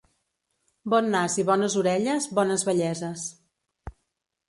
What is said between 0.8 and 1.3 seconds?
Bon